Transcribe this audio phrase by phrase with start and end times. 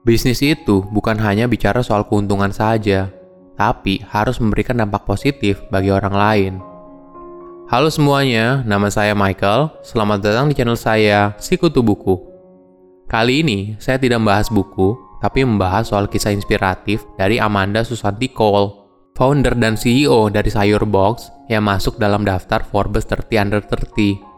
[0.00, 3.12] Bisnis itu bukan hanya bicara soal keuntungan saja,
[3.52, 6.52] tapi harus memberikan dampak positif bagi orang lain.
[7.68, 9.68] Halo semuanya, nama saya Michael.
[9.84, 12.16] Selamat datang di channel saya, Sikutu Buku.
[13.12, 18.72] Kali ini, saya tidak membahas buku, tapi membahas soal kisah inspiratif dari Amanda Susanti Cole,
[19.12, 24.29] founder dan CEO dari Sayur Box yang masuk dalam daftar Forbes 30 Under 30.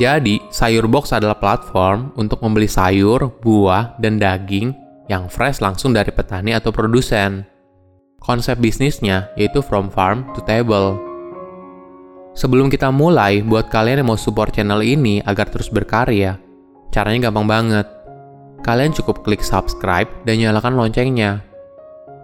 [0.00, 4.72] Jadi, Sayur Box adalah platform untuk membeli sayur, buah, dan daging
[5.12, 7.44] yang fresh langsung dari petani atau produsen.
[8.16, 11.10] Konsep bisnisnya yaitu from farm to table
[12.30, 16.38] Sebelum kita mulai, buat kalian yang mau support channel ini agar terus berkarya,
[16.94, 17.86] caranya gampang banget.
[18.62, 21.42] Kalian cukup klik subscribe dan nyalakan loncengnya.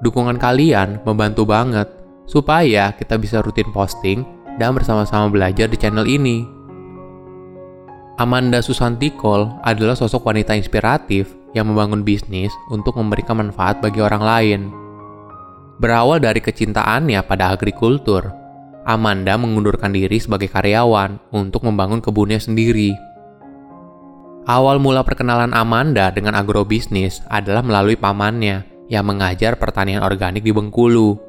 [0.06, 1.90] Dukungan kalian membantu banget
[2.30, 4.22] supaya kita bisa rutin posting
[4.62, 6.55] dan bersama-sama belajar di channel ini.
[8.16, 14.24] Amanda Susanti Cole adalah sosok wanita inspiratif yang membangun bisnis untuk memberikan manfaat bagi orang
[14.24, 14.60] lain.
[15.76, 18.32] Berawal dari kecintaannya pada agrikultur,
[18.88, 22.96] Amanda mengundurkan diri sebagai karyawan untuk membangun kebunnya sendiri.
[24.48, 31.20] Awal mula perkenalan Amanda dengan agrobisnis adalah melalui pamannya yang mengajar pertanian organik di Bengkulu.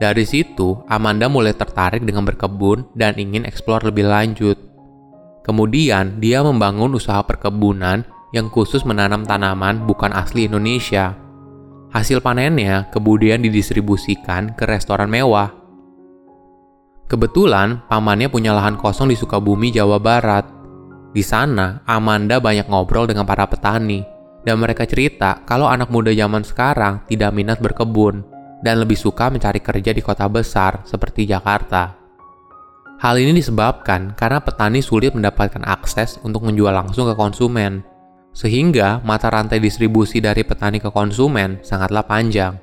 [0.00, 4.65] Dari situ, Amanda mulai tertarik dengan berkebun dan ingin eksplor lebih lanjut.
[5.46, 8.02] Kemudian, dia membangun usaha perkebunan
[8.34, 11.14] yang khusus menanam tanaman bukan asli Indonesia.
[11.94, 15.66] Hasil panennya kemudian didistribusikan ke restoran mewah
[17.06, 20.42] Kebetulan, pamannya punya lahan kosong di Sukabumi, Jawa Barat.
[21.14, 24.02] Di sana, Amanda banyak ngobrol dengan para petani,
[24.42, 28.26] dan mereka cerita kalau anak muda zaman sekarang tidak minat berkebun
[28.58, 32.05] dan lebih suka mencari kerja di kota besar seperti Jakarta.
[32.96, 37.84] Hal ini disebabkan karena petani sulit mendapatkan akses untuk menjual langsung ke konsumen,
[38.32, 42.56] sehingga mata rantai distribusi dari petani ke konsumen sangatlah panjang.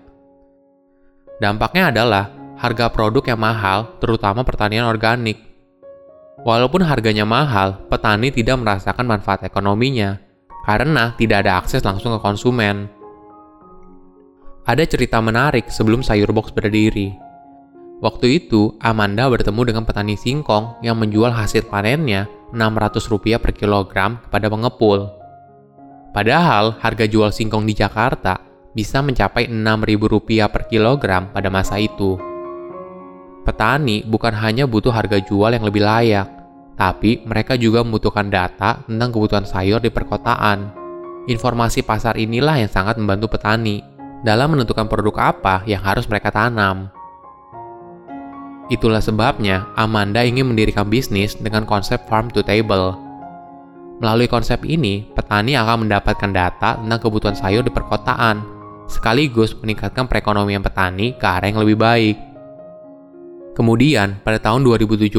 [1.37, 5.37] Dampaknya adalah harga produk yang mahal, terutama pertanian organik.
[6.41, 10.17] Walaupun harganya mahal, petani tidak merasakan manfaat ekonominya
[10.65, 12.89] karena tidak ada akses langsung ke konsumen.
[14.65, 17.32] Ada cerita menarik sebelum sayur box berdiri.
[18.03, 24.51] Waktu itu, Amanda bertemu dengan petani singkong yang menjual hasil panennya Rp600 per kilogram kepada
[24.51, 25.07] pengepul.
[26.11, 28.43] Padahal harga jual singkong di Jakarta
[28.75, 32.19] bisa mencapai Rp6.000 per kilogram pada masa itu.
[33.47, 36.27] Petani bukan hanya butuh harga jual yang lebih layak,
[36.75, 40.75] tapi mereka juga membutuhkan data tentang kebutuhan sayur di perkotaan.
[41.31, 43.79] Informasi pasar inilah yang sangat membantu petani
[44.27, 46.91] dalam menentukan produk apa yang harus mereka tanam.
[48.71, 52.95] Itulah sebabnya Amanda ingin mendirikan bisnis dengan konsep farm to table.
[53.99, 58.43] Melalui konsep ini, petani akan mendapatkan data tentang kebutuhan sayur di perkotaan,
[58.87, 62.17] sekaligus meningkatkan perekonomian petani ke arah yang lebih baik.
[63.53, 65.13] Kemudian, pada tahun 2017,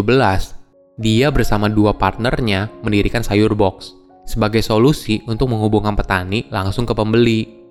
[0.94, 3.94] dia bersama dua partnernya mendirikan Sayur Box
[4.26, 7.63] sebagai solusi untuk menghubungkan petani langsung ke pembeli.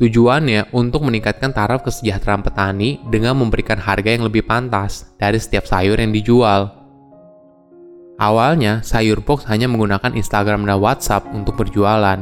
[0.00, 6.00] Tujuannya untuk meningkatkan taraf kesejahteraan petani dengan memberikan harga yang lebih pantas dari setiap sayur
[6.00, 6.72] yang dijual.
[8.16, 12.16] Awalnya, Sayur Box hanya menggunakan Instagram dan WhatsApp untuk berjualan,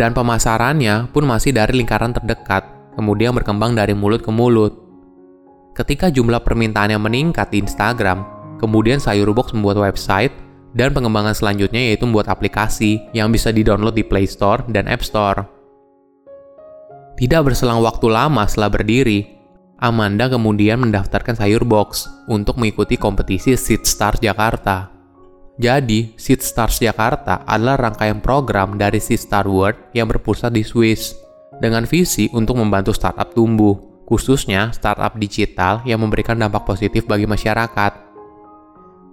[0.00, 2.64] dan pemasarannya pun masih dari lingkaran terdekat,
[2.96, 4.80] kemudian berkembang dari mulut ke mulut.
[5.76, 8.24] Ketika jumlah permintaan yang meningkat di Instagram,
[8.56, 10.32] kemudian Sayurbox membuat website
[10.72, 15.59] dan pengembangan selanjutnya yaitu membuat aplikasi yang bisa di-download di Play Store dan App Store.
[17.20, 19.28] Tidak berselang waktu lama setelah berdiri,
[19.76, 24.88] Amanda kemudian mendaftarkan Sayurbox untuk mengikuti kompetisi Seed Stars Jakarta.
[25.60, 31.12] Jadi, Seed Stars Jakarta adalah rangkaian program dari Seed Star World yang berpusat di Swiss
[31.60, 33.76] dengan visi untuk membantu startup tumbuh
[34.08, 37.92] khususnya startup digital yang memberikan dampak positif bagi masyarakat.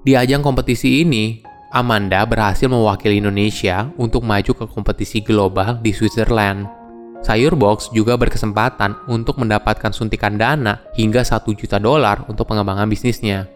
[0.01, 6.86] Di ajang kompetisi ini, Amanda berhasil mewakili Indonesia untuk maju ke kompetisi global di Switzerland.
[7.27, 13.51] Sayurbox juga berkesempatan untuk mendapatkan suntikan dana hingga 1 juta dolar untuk pengembangan bisnisnya.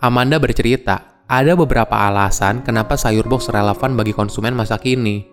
[0.00, 5.28] Amanda bercerita, ada beberapa alasan kenapa Sayurbox relevan bagi konsumen masa kini.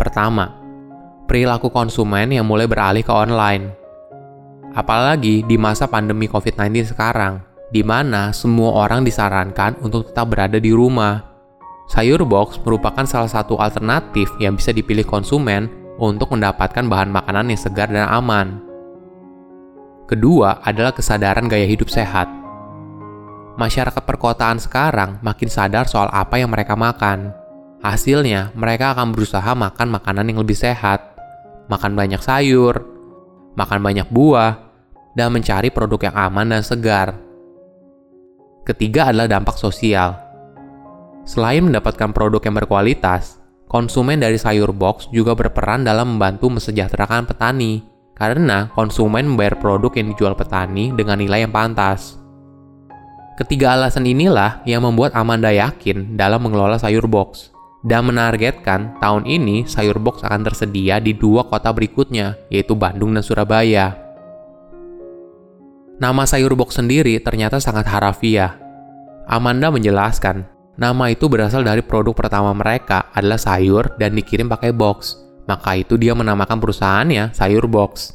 [0.00, 0.48] Pertama,
[1.28, 3.68] perilaku konsumen yang mulai beralih ke online.
[4.72, 10.72] Apalagi di masa pandemi COVID-19 sekarang, di mana semua orang disarankan untuk tetap berada di
[10.72, 11.20] rumah.
[11.92, 17.60] Sayur box merupakan salah satu alternatif yang bisa dipilih konsumen untuk mendapatkan bahan makanan yang
[17.62, 18.58] segar dan aman.
[20.10, 22.26] Kedua adalah kesadaran gaya hidup sehat.
[23.54, 27.30] Masyarakat perkotaan sekarang makin sadar soal apa yang mereka makan.
[27.86, 31.14] Hasilnya, mereka akan berusaha makan makanan yang lebih sehat,
[31.70, 32.82] makan banyak sayur,
[33.54, 34.58] makan banyak buah,
[35.18, 37.14] dan mencari produk yang aman dan segar.
[38.62, 40.14] Ketiga adalah dampak sosial.
[41.26, 43.41] Selain mendapatkan produk yang berkualitas,
[43.72, 47.80] konsumen dari sayur box juga berperan dalam membantu mesejahterakan petani,
[48.12, 52.20] karena konsumen membayar produk yang dijual petani dengan nilai yang pantas.
[53.40, 57.48] Ketiga alasan inilah yang membuat Amanda yakin dalam mengelola sayur box
[57.80, 63.24] dan menargetkan tahun ini sayur box akan tersedia di dua kota berikutnya, yaitu Bandung dan
[63.24, 63.96] Surabaya.
[65.96, 68.60] Nama sayur box sendiri ternyata sangat harafiah.
[69.24, 70.44] Amanda menjelaskan,
[70.82, 75.22] nama itu berasal dari produk pertama mereka adalah sayur dan dikirim pakai box.
[75.46, 78.14] Maka itu dia menamakan perusahaannya Sayur Box.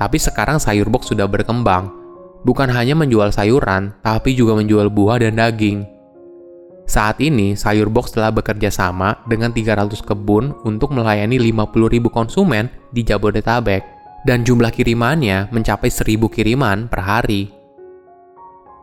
[0.00, 1.92] Tapi sekarang Sayur Box sudah berkembang.
[2.40, 5.84] Bukan hanya menjual sayuran, tapi juga menjual buah dan daging.
[6.88, 13.04] Saat ini, Sayur Box telah bekerja sama dengan 300 kebun untuk melayani 50.000 konsumen di
[13.04, 13.84] Jabodetabek,
[14.24, 17.59] dan jumlah kirimannya mencapai 1.000 kiriman per hari.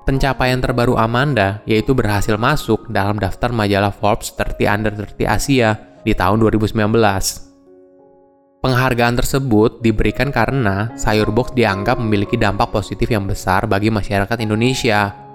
[0.07, 5.75] Pencapaian terbaru Amanda yaitu berhasil masuk dalam daftar majalah Forbes 30 Under 30 Asia
[6.07, 6.79] di tahun 2019.
[8.63, 15.27] Penghargaan tersebut diberikan karena Sayur Box dianggap memiliki dampak positif yang besar bagi masyarakat Indonesia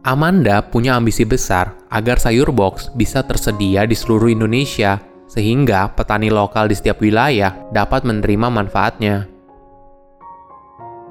[0.00, 4.96] Amanda punya ambisi besar agar sayur box bisa tersedia di seluruh Indonesia,
[5.28, 9.28] sehingga petani lokal di setiap wilayah dapat menerima manfaatnya.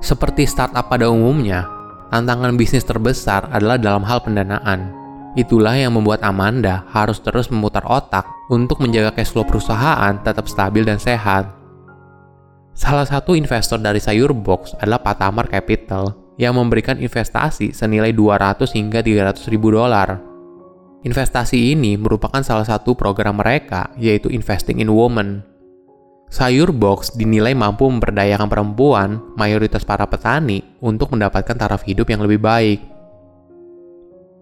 [0.01, 1.69] Seperti startup pada umumnya,
[2.09, 4.93] tantangan bisnis terbesar adalah dalam hal pendanaan.
[5.37, 10.81] Itulah yang membuat Amanda harus terus memutar otak untuk menjaga cash flow perusahaan tetap stabil
[10.81, 11.53] dan sehat.
[12.73, 19.03] Salah satu investor dari Sayur Box adalah Patamar Capital yang memberikan investasi senilai 200 hingga
[19.03, 20.17] 300 ribu dolar.
[21.03, 25.43] Investasi ini merupakan salah satu program mereka, yaitu Investing in Women.
[26.29, 32.37] Sayur Box dinilai mampu memperdayakan perempuan, mayoritas para petani, untuk mendapatkan taraf hidup yang lebih
[32.37, 32.79] baik.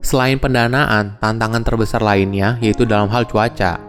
[0.04, 3.80] Selain pendanaan, tantangan terbesar lainnya yaitu dalam hal cuaca.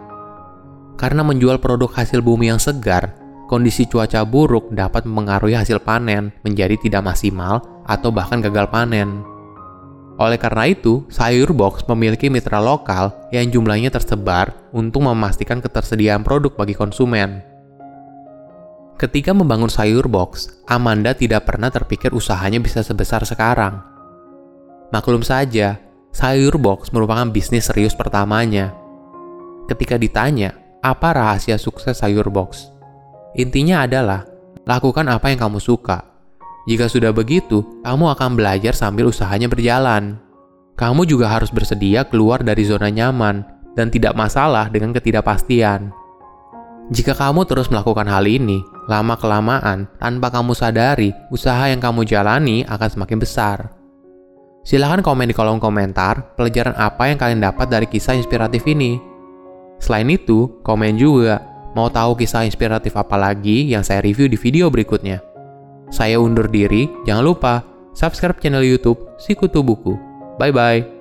[0.95, 3.19] Karena menjual produk hasil bumi yang segar,
[3.51, 9.27] kondisi cuaca buruk dapat mempengaruhi hasil panen menjadi tidak maksimal atau bahkan gagal panen.
[10.19, 16.55] Oleh karena itu, Sayur Box memiliki mitra lokal yang jumlahnya tersebar untuk memastikan ketersediaan produk
[16.55, 17.58] bagi konsumen.
[18.99, 23.79] Ketika membangun Sayur Box, Amanda tidak pernah terpikir usahanya bisa sebesar sekarang.
[24.91, 25.79] Maklum saja,
[26.11, 28.75] Sayur Box merupakan bisnis serius pertamanya.
[29.71, 30.51] Ketika ditanya,
[30.83, 32.67] apa rahasia sukses Sayur Box?
[33.39, 34.27] Intinya adalah,
[34.67, 36.09] lakukan apa yang kamu suka,
[36.69, 40.21] jika sudah begitu, kamu akan belajar sambil usahanya berjalan.
[40.77, 43.41] Kamu juga harus bersedia keluar dari zona nyaman
[43.73, 45.98] dan tidak masalah dengan ketidakpastian.
[46.89, 52.89] Jika kamu terus melakukan hal ini, lama-kelamaan, tanpa kamu sadari, usaha yang kamu jalani akan
[52.89, 53.69] semakin besar.
[54.65, 58.97] Silahkan komen di kolom komentar pelajaran apa yang kalian dapat dari kisah inspiratif ini.
[59.77, 61.45] Selain itu, komen juga
[61.77, 65.21] mau tahu kisah inspiratif apa lagi yang saya review di video berikutnya.
[65.93, 67.53] Saya undur diri, jangan lupa
[67.93, 69.93] subscribe channel YouTube Sikutu Buku.
[70.41, 70.98] Bye bye.